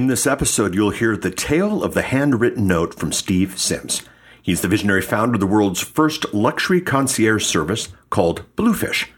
[0.00, 4.02] In this episode, you'll hear the tale of the handwritten note from Steve Sims.
[4.40, 9.12] He's the visionary founder of the world's first luxury concierge service called Bluefish,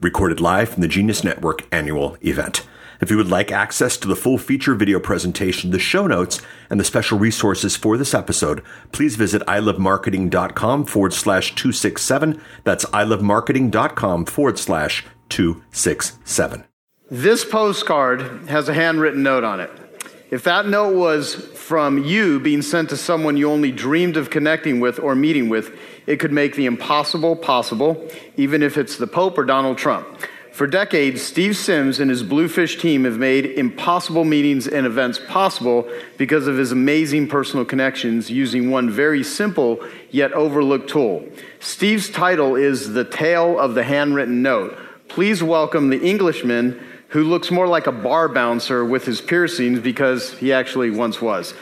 [0.00, 2.64] recorded live from the Genius Network annual event.
[3.00, 6.78] If you would like access to the full feature video presentation, the show notes, and
[6.78, 8.62] the special resources for this episode,
[8.92, 12.40] please visit ilovemarketing.com forward slash 267.
[12.62, 16.64] That's ilovemarketing.com forward slash 267.
[17.10, 19.87] This postcard has a handwritten note on it.
[20.30, 24.78] If that note was from you being sent to someone you only dreamed of connecting
[24.78, 25.74] with or meeting with,
[26.06, 30.06] it could make the impossible possible, even if it's the Pope or Donald Trump.
[30.52, 35.88] For decades, Steve Sims and his Bluefish team have made impossible meetings and events possible
[36.18, 41.24] because of his amazing personal connections using one very simple yet overlooked tool.
[41.60, 44.76] Steve's title is The Tale of the Handwritten Note.
[45.08, 50.32] Please welcome the Englishman who looks more like a bar bouncer with his piercings because
[50.38, 51.54] he actually once was.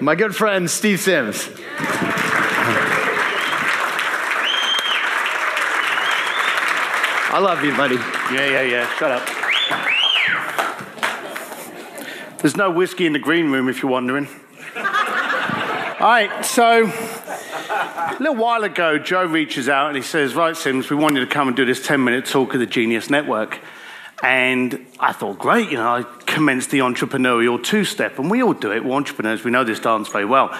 [0.00, 1.48] My good friend, Steve Sims.
[7.30, 7.96] I love you, buddy.
[7.96, 8.94] Yeah, yeah, yeah.
[8.96, 9.26] Shut up.
[12.40, 14.28] There's no whiskey in the green room if you're wondering.
[14.76, 20.90] All right, so a little while ago, Joe reaches out and he says, Right, Sims,
[20.90, 23.58] we want you to come and do this 10 minute talk of the Genius Network.
[24.24, 28.54] And I thought, great, you know, I commenced the entrepreneurial two step, and we all
[28.54, 28.82] do it.
[28.82, 30.58] We're entrepreneurs, we know this dance very well.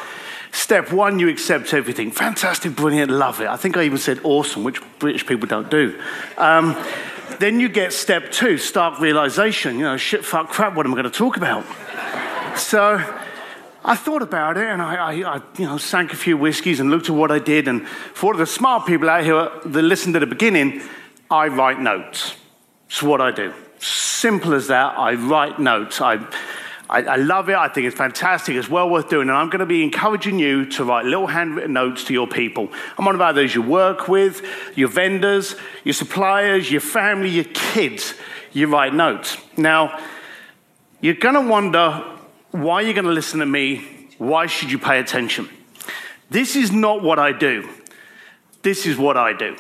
[0.53, 2.11] Step one, you accept everything.
[2.11, 3.49] Fantastic, brilliant, love it.
[3.49, 5.99] I think I even said awesome, which British people don't do.
[6.37, 6.77] Um,
[7.39, 9.79] then you get step two, stark realization.
[9.79, 11.65] You know, shit, fuck, crap, what am I going to talk about?
[12.59, 13.03] So
[13.83, 16.91] I thought about it and I, I, I, you know, sank a few whiskeys and
[16.91, 17.67] looked at what I did.
[17.67, 20.83] And for the smart people out here that listened at the beginning,
[21.31, 22.37] I write notes.
[22.95, 23.53] It's what I do.
[23.81, 24.97] Simple as that.
[24.97, 26.01] I write notes.
[26.01, 26.25] I,
[26.89, 27.57] I, I, love it.
[27.57, 28.55] I think it's fantastic.
[28.55, 29.29] It's well worth doing.
[29.29, 32.69] And I'm going to be encouraging you to write little handwritten notes to your people.
[32.97, 34.47] I'm on about those you work with,
[34.77, 38.15] your vendors, your suppliers, your family, your kids.
[38.53, 39.39] You write notes.
[39.57, 40.01] Now,
[41.01, 42.01] you're going to wonder
[42.53, 44.09] why you're going to listen to me.
[44.19, 45.49] Why should you pay attention?
[46.31, 47.69] This is not what I do.
[48.63, 49.57] This is what I do.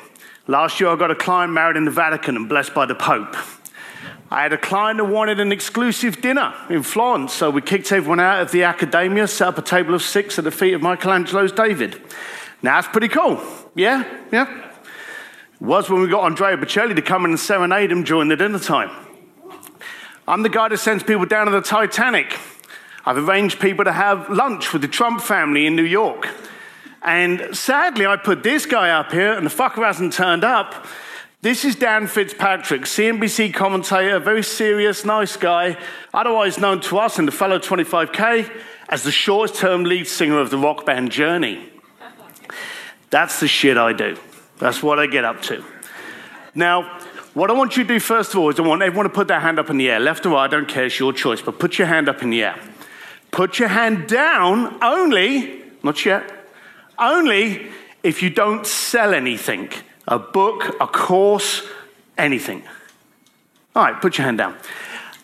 [0.46, 3.34] Last year, I got a client married in the Vatican and blessed by the Pope.
[4.30, 8.20] I had a client who wanted an exclusive dinner in Florence, so we kicked everyone
[8.20, 11.50] out of the academia, set up a table of six at the feet of Michelangelo's
[11.50, 12.02] David.
[12.62, 13.42] Now, that's pretty cool.
[13.74, 14.04] Yeah?
[14.30, 14.64] Yeah?
[15.54, 18.36] It was when we got Andrea Bocelli to come in and serenade him during the
[18.36, 18.90] dinner time.
[20.28, 22.38] I'm the guy that sends people down to the Titanic.
[23.06, 26.28] I've arranged people to have lunch with the Trump family in New York.
[27.04, 30.86] And sadly, I put this guy up here, and the fucker hasn't turned up.
[31.42, 35.76] This is Dan Fitzpatrick, CNBC commentator, very serious, nice guy,
[36.14, 38.50] otherwise known to us in the fellow 25K
[38.88, 41.68] as the short term lead singer of the rock band Journey.
[43.10, 44.16] That's the shit I do.
[44.58, 45.62] That's what I get up to.
[46.54, 46.98] Now,
[47.34, 49.28] what I want you to do first of all is I want everyone to put
[49.28, 50.00] their hand up in the air.
[50.00, 52.30] Left or right, I don't care, it's your choice, but put your hand up in
[52.30, 52.58] the air.
[53.30, 56.43] Put your hand down only, not yet,
[56.98, 57.68] only
[58.02, 59.70] if you don't sell anything
[60.06, 61.62] a book, a course,
[62.18, 62.62] anything.
[63.74, 64.56] All right, put your hand down.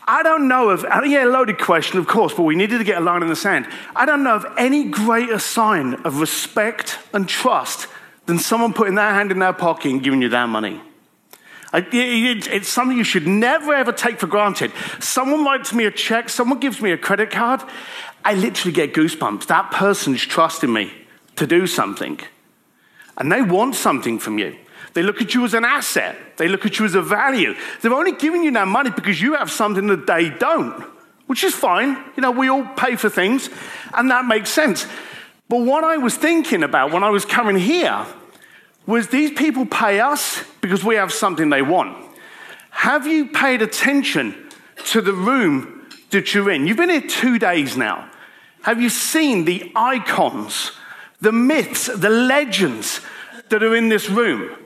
[0.09, 2.97] I don't know of, uh, yeah, loaded question, of course, but we needed to get
[2.97, 3.69] a line in the sand.
[3.94, 7.86] I don't know of any greater sign of respect and trust
[8.26, 10.80] than someone putting their hand in their pocket and giving you their money.
[11.72, 14.72] It's something you should never ever take for granted.
[14.98, 17.62] Someone writes me a check, someone gives me a credit card,
[18.24, 19.47] I literally get goosebumps.
[19.47, 20.92] That person's trusting me
[21.41, 22.21] to do something.
[23.16, 24.57] And they want something from you.
[24.92, 27.54] They look at you as an asset, they look at you as a value.
[27.81, 30.83] They're only giving you that money because you have something that they don't,
[31.27, 31.97] which is fine.
[32.15, 33.48] You know, we all pay for things,
[33.95, 34.87] and that makes sense.
[35.48, 38.04] But what I was thinking about when I was coming here
[38.86, 41.97] was these people pay us because we have something they want.
[42.71, 44.51] Have you paid attention
[44.89, 46.66] to the room that you're in?
[46.66, 48.10] You've been here two days now.
[48.63, 50.72] Have you seen the icons,
[51.21, 53.01] the myths, the legends
[53.49, 54.57] that are in this room?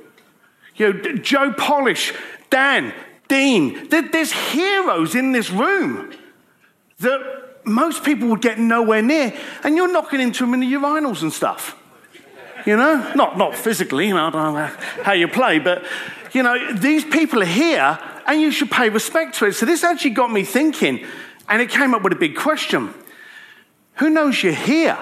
[0.76, 2.12] You know, Joe Polish,
[2.50, 2.92] Dan,
[3.28, 6.12] Dean, there's heroes in this room
[6.98, 11.22] that most people would get nowhere near, and you're knocking into them in the urinals
[11.22, 11.76] and stuff.
[12.66, 14.08] You know, not not physically.
[14.08, 14.70] You know, I don't know
[15.02, 15.84] how you play, but
[16.32, 19.52] you know, these people are here, and you should pay respect to it.
[19.52, 21.04] So this actually got me thinking,
[21.48, 22.92] and it came up with a big question:
[23.94, 24.98] Who knows you're here?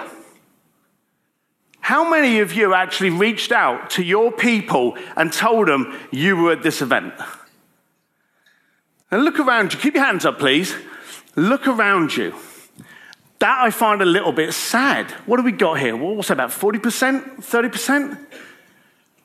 [1.83, 6.53] How many of you actually reached out to your people and told them you were
[6.53, 7.13] at this event?
[9.11, 9.81] And look around you.
[9.81, 10.77] Keep your hands up, please.
[11.35, 12.37] Look around you.
[13.41, 15.11] That I find a little bit sad.
[15.27, 15.97] What have we got here?
[15.97, 18.27] what's that, about 40%, 30%?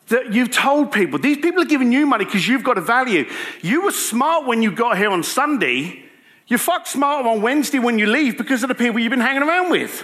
[0.08, 1.20] That you've told people.
[1.20, 3.30] These people are giving you money because you've got a value.
[3.62, 6.04] You were smart when you got here on Sunday.
[6.48, 9.44] You're fuck smarter on Wednesday when you leave because of the people you've been hanging
[9.44, 10.04] around with.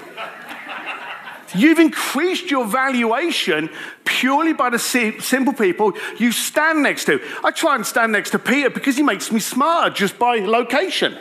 [1.55, 3.69] You've increased your valuation
[4.05, 7.21] purely by the simple people you stand next to.
[7.43, 11.13] I try and stand next to Peter because he makes me smarter just by location.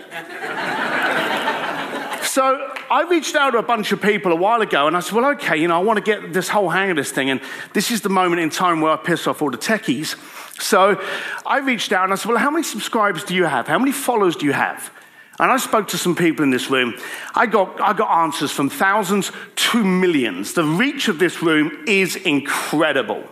[2.22, 5.14] so I reached out to a bunch of people a while ago and I said,
[5.14, 7.30] well, okay, you know, I want to get this whole hang of this thing.
[7.30, 7.40] And
[7.72, 10.16] this is the moment in time where I piss off all the techies.
[10.60, 11.02] So
[11.44, 13.66] I reached out and I said, well, how many subscribers do you have?
[13.66, 14.90] How many followers do you have?
[15.40, 16.94] And I spoke to some people in this room.
[17.34, 20.52] I got, I got answers from thousands to millions.
[20.52, 23.24] The reach of this room is incredible.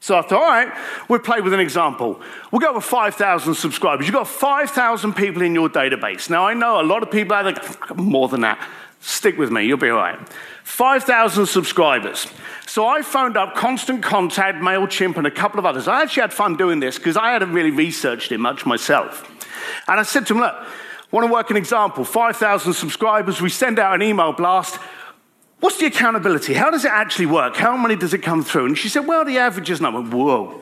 [0.00, 0.72] So I thought, all right,
[1.08, 2.20] we'll play with an example.
[2.50, 4.06] We'll go with 5,000 subscribers.
[4.06, 6.28] You've got 5,000 people in your database.
[6.28, 7.54] Now, I know a lot of people there,
[7.94, 8.58] more than that.
[9.00, 10.18] Stick with me, you'll be all right.
[10.64, 12.26] 5,000 subscribers.
[12.66, 15.88] So I phoned up Constant Contact, MailChimp, and a couple of others.
[15.88, 19.30] I actually had fun doing this because I hadn't really researched it much myself.
[19.88, 20.54] And I said to them, look,
[21.14, 22.04] Want to work an example?
[22.04, 24.80] 5,000 subscribers, we send out an email blast.
[25.60, 26.54] What's the accountability?
[26.54, 27.54] How does it actually work?
[27.54, 28.66] How many does it come through?
[28.66, 29.92] And she said, Well, the average is not.
[30.12, 30.60] Whoa.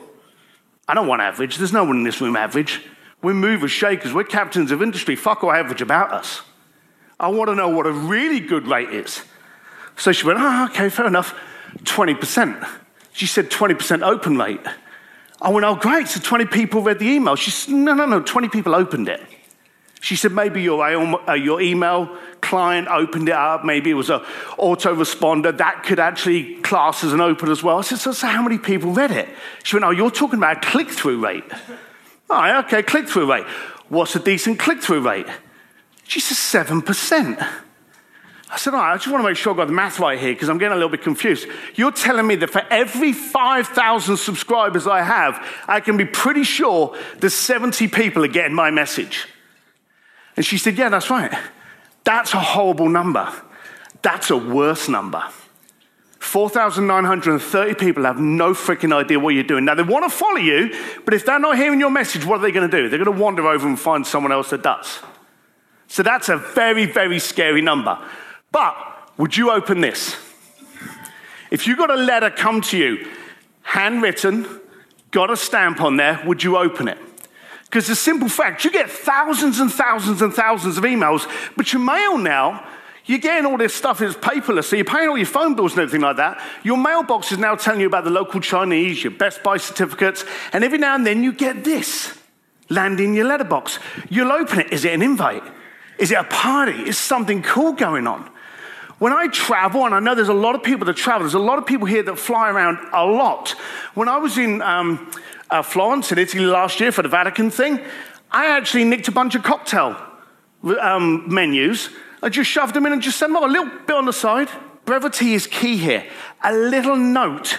[0.87, 1.57] I don't want average.
[1.57, 2.83] There's no one in this room average.
[3.23, 4.13] We're movers, shakers.
[4.13, 5.15] We're captains of industry.
[5.15, 6.43] Fuck all average about us.
[7.19, 9.23] I want to know what a really good rate is.
[9.97, 11.33] So she went, Oh, okay, fair enough.
[11.79, 12.69] 20%.
[13.11, 14.61] She said 20% open rate.
[15.41, 16.09] I went, Oh, great.
[16.09, 17.35] So 20 people read the email.
[17.35, 18.21] She said, No, no, no.
[18.21, 19.19] 20 people opened it.
[20.03, 24.19] She said maybe your, uh, your email client opened it up, maybe it was an
[24.59, 25.57] autoresponder.
[25.57, 27.77] That could actually class as an open as well.
[27.77, 29.29] I said, so, so how many people read it?
[29.63, 31.45] She went, oh, you're talking about click through rate.
[32.29, 33.45] All right, okay, click through rate.
[33.87, 35.27] What's a decent click through rate?
[36.05, 37.39] She said, 7%.
[38.51, 40.19] I said, all right, I just want to make sure I got the math right
[40.19, 41.47] here because I'm getting a little bit confused.
[41.75, 46.93] You're telling me that for every 5,000 subscribers I have, I can be pretty sure
[47.19, 49.29] that 70 people are getting my message.
[50.35, 51.33] And she said, Yeah, that's right.
[52.03, 53.31] That's a horrible number.
[54.01, 55.23] That's a worse number.
[56.19, 59.65] 4,930 people have no freaking idea what you're doing.
[59.65, 62.41] Now, they want to follow you, but if they're not hearing your message, what are
[62.41, 62.87] they going to do?
[62.87, 64.99] They're going to wander over and find someone else that does.
[65.87, 67.99] So that's a very, very scary number.
[68.51, 68.75] But
[69.17, 70.15] would you open this?
[71.51, 73.05] If you got a letter come to you,
[73.61, 74.47] handwritten,
[75.11, 76.97] got a stamp on there, would you open it?
[77.73, 81.27] Because the simple fact, you get thousands and thousands and thousands of emails,
[81.57, 82.63] but your mail now,
[83.05, 85.81] you're getting all this stuff is paperless, so you're paying all your phone bills and
[85.81, 86.39] everything like that.
[86.61, 90.23] Your mailbox is now telling you about the local Chinese, your Best Buy certificates,
[90.53, 92.15] and every now and then you get this
[92.69, 93.79] land in your letterbox.
[94.07, 94.71] You'll open it.
[94.71, 95.41] Is it an invite?
[95.97, 96.73] Is it a party?
[96.87, 98.29] Is something cool going on?
[98.99, 101.39] When I travel, and I know there's a lot of people that travel, there's a
[101.39, 103.55] lot of people here that fly around a lot.
[103.95, 105.09] When I was in um,
[105.49, 107.79] uh, Florence in Italy last year for the Vatican thing,
[108.31, 109.95] I actually nicked a bunch of cocktail
[110.81, 111.89] um, menus.
[112.21, 114.13] I just shoved them in and just sent them up a little bit on the
[114.13, 114.49] side.
[114.85, 116.05] Brevity is key here.
[116.43, 117.57] A little note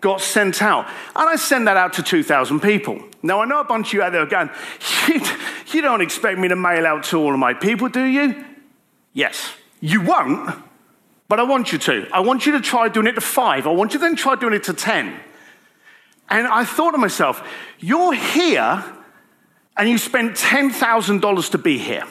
[0.00, 0.86] got sent out.
[1.16, 3.00] And I sent that out to 2,000 people.
[3.22, 4.50] Now, I know a bunch of you out there are going,
[5.08, 5.20] you,
[5.72, 8.44] you don't expect me to mail out to all of my people, do you?
[9.12, 9.52] Yes.
[9.80, 10.50] You won't,
[11.28, 12.08] but I want you to.
[12.12, 13.66] I want you to try doing it to five.
[13.66, 15.18] I want you to then try doing it to 10.
[16.28, 17.46] And I thought to myself,
[17.78, 18.84] you're here
[19.76, 22.04] and you spent $10,000 to be here.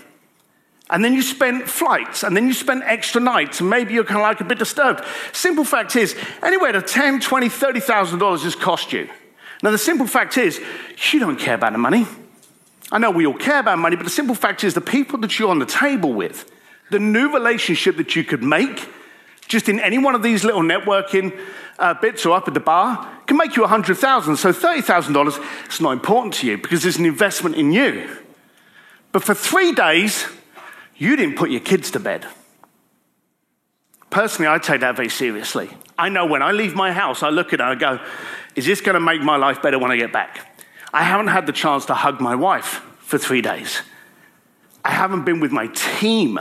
[0.90, 4.20] And then you spent flights, and then you spent extra nights, and maybe you're kind
[4.20, 5.02] of like a bit disturbed.
[5.32, 9.08] Simple fact is, anywhere to $10, $20, $30,000 has cost you.
[9.64, 10.60] Now, the simple fact is,
[11.14, 12.06] you don't care about the money.
[12.92, 15.40] I know we all care about money, but the simple fact is, the people that
[15.40, 16.52] you're on the table with,
[16.90, 18.90] the new relationship that you could make
[19.48, 21.38] just in any one of these little networking
[21.80, 25.92] uh, bits or up at the bar can make you 100000 So $30,000 is not
[25.92, 28.10] important to you because it's an investment in you.
[29.14, 30.26] But for three days,
[30.98, 32.28] you didn't put your kids to bed.
[34.10, 35.70] Personally, I take that very seriously.
[35.98, 38.04] I know when I leave my house, I look at it and I go,
[38.56, 40.62] is this going to make my life better when I get back?
[40.94, 43.82] I haven't had the chance to hug my wife for three days.
[44.84, 46.38] I haven't been with my team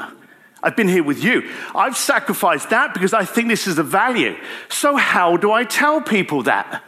[0.62, 1.50] I've been here with you.
[1.74, 4.36] I've sacrificed that because I think this is a value.
[4.68, 6.84] So, how do I tell people that?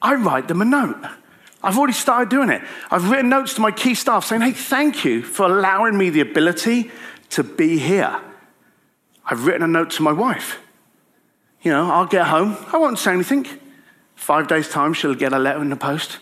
[0.00, 0.96] I write them a note.
[1.62, 2.62] I've already started doing it.
[2.90, 6.20] I've written notes to my key staff saying, hey, thank you for allowing me the
[6.20, 6.90] ability
[7.30, 8.20] to be here.
[9.24, 10.58] I've written a note to my wife.
[11.62, 13.46] You know, I'll get home, I won't say anything.
[14.16, 16.18] Five days' time, she'll get a letter in the post.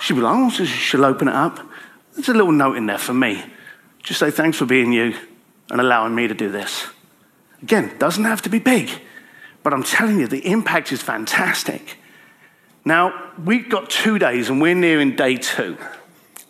[0.00, 1.58] She'll be like, oh, she'll open it up.
[2.14, 3.42] There's a little note in there for me.
[4.04, 5.14] Just say thanks for being you
[5.70, 6.86] and allowing me to do this.
[7.62, 8.90] Again, doesn't have to be big,
[9.62, 11.98] but I'm telling you, the impact is fantastic.
[12.84, 15.78] Now, we've got two days and we're nearing day two.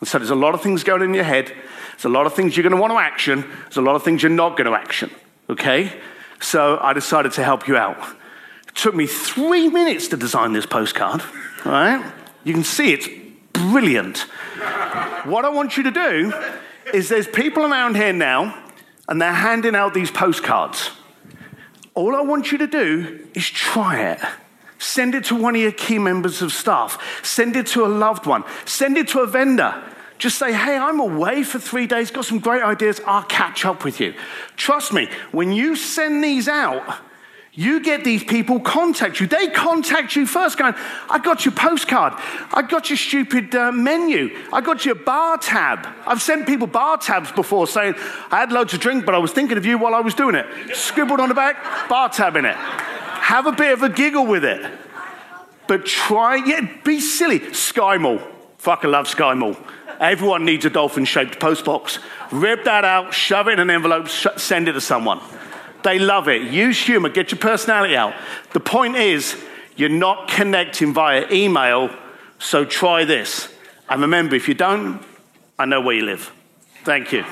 [0.01, 1.53] And so there's a lot of things going in your head.
[1.93, 3.45] There's a lot of things you're going to want to action.
[3.63, 5.11] There's a lot of things you're not going to action.
[5.49, 5.93] Okay?
[6.41, 7.97] So I decided to help you out.
[8.67, 11.23] It took me three minutes to design this postcard.
[11.65, 12.05] Right?
[12.43, 13.09] You can see it's
[13.53, 14.19] brilliant.
[15.25, 16.33] what I want you to do
[16.93, 18.64] is there's people around here now
[19.09, 20.91] and they're handing out these postcards.
[21.95, 24.21] All I want you to do is try it.
[24.79, 27.23] Send it to one of your key members of staff.
[27.25, 28.45] Send it to a loved one.
[28.65, 29.83] Send it to a vendor.
[30.19, 33.85] Just say, hey, I'm away for three days, got some great ideas, I'll catch up
[33.85, 34.15] with you.
[34.57, 36.99] Trust me, when you send these out,
[37.57, 39.29] you get these people contact you.
[39.29, 40.75] They contact you first, going,
[41.09, 42.15] I got your postcard.
[42.53, 44.37] I got your stupid uh, menu.
[44.53, 45.87] I got your bar tab.
[46.05, 47.95] I've sent people bar tabs before saying,
[48.33, 50.35] I had loads of drink, but I was thinking of you while I was doing
[50.35, 50.47] it.
[50.75, 52.57] Scribbled on the back, bar tab in it.
[52.57, 54.71] Have a bit of a giggle with it.
[55.69, 57.39] But try, yeah, be silly.
[57.39, 58.21] SkyMall.
[58.59, 59.57] Fucking love SkyMall.
[60.01, 62.01] Everyone needs a dolphin shaped postbox.
[62.33, 65.21] Rip that out, shove it in an envelope, sh- send it to someone.
[65.85, 66.43] They love it.
[66.43, 68.15] Use humor, get your personality out.
[68.53, 69.41] The point is,
[69.77, 71.91] you're not connecting via email,
[72.39, 73.53] so try this.
[73.89, 75.01] And remember, if you don't,
[75.59, 76.33] I know where you live.
[76.85, 77.25] Thank you.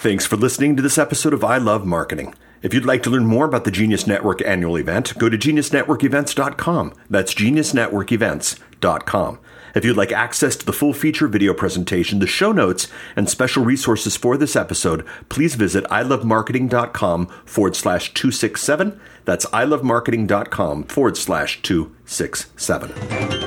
[0.00, 2.32] Thanks for listening to this episode of I Love Marketing.
[2.62, 6.92] If you'd like to learn more about the Genius Network annual event, go to geniusnetworkevents.com.
[7.10, 9.38] That's geniusnetworkevents.com.
[9.74, 12.86] If you'd like access to the full feature video presentation, the show notes,
[13.16, 19.00] and special resources for this episode, please visit ilovemarketing.com forward slash 267.
[19.24, 23.37] That's ilovemarketing.com forward slash 267.